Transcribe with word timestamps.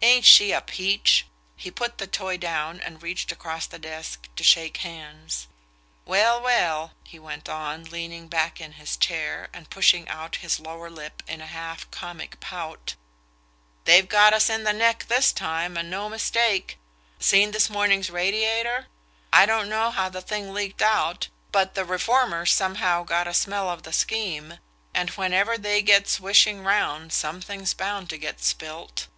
"Ain't 0.00 0.24
she 0.24 0.52
a 0.52 0.62
peach?" 0.62 1.26
He 1.56 1.70
put 1.70 1.98
the 1.98 2.06
toy 2.06 2.38
down 2.38 2.80
and 2.80 3.02
reached 3.02 3.30
across 3.32 3.66
the 3.66 3.78
desk 3.80 4.28
to 4.36 4.42
shake 4.44 4.78
hands. 4.78 5.46
"Well, 6.06 6.40
well," 6.40 6.92
he 7.04 7.18
went 7.18 7.48
on, 7.48 7.84
leaning 7.84 8.28
back 8.28 8.60
in 8.60 8.72
his 8.74 8.96
chair, 8.96 9.48
and 9.52 9.68
pushing 9.68 10.08
out 10.08 10.36
his 10.36 10.58
lower 10.58 10.88
lip 10.88 11.22
in 11.28 11.42
a 11.42 11.46
half 11.46 11.88
comic 11.90 12.40
pout, 12.40 12.94
"they've 13.84 14.08
got 14.08 14.32
us 14.32 14.48
in 14.48 14.64
the 14.64 14.72
neck 14.72 15.06
this 15.08 15.32
time 15.32 15.76
and 15.76 15.90
no 15.90 16.08
mistake. 16.08 16.78
Seen 17.18 17.50
this 17.50 17.68
morning's 17.68 18.08
Radiator? 18.08 18.86
I 19.32 19.44
don't 19.44 19.68
know 19.68 19.90
how 19.90 20.08
the 20.08 20.22
thing 20.22 20.54
leaked 20.54 20.80
out 20.82 21.28
but 21.52 21.74
the 21.74 21.84
reformers 21.84 22.52
somehow 22.52 23.02
got 23.02 23.28
a 23.28 23.34
smell 23.34 23.68
of 23.68 23.82
the 23.82 23.92
scheme, 23.92 24.60
and 24.94 25.10
whenever 25.10 25.58
they 25.58 25.82
get 25.82 26.08
swishing 26.08 26.62
round 26.64 27.12
something's 27.12 27.74
bound 27.74 28.08
to 28.10 28.16
get 28.16 28.40
spilt." 28.42 29.08